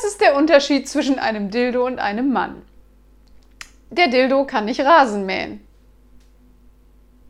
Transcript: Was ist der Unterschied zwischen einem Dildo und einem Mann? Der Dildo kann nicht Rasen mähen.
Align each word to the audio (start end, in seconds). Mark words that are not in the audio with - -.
Was 0.00 0.12
ist 0.12 0.20
der 0.20 0.36
Unterschied 0.36 0.88
zwischen 0.88 1.18
einem 1.18 1.50
Dildo 1.50 1.84
und 1.84 1.98
einem 1.98 2.32
Mann? 2.32 2.62
Der 3.90 4.06
Dildo 4.06 4.44
kann 4.44 4.66
nicht 4.66 4.78
Rasen 4.78 5.26
mähen. 5.26 5.66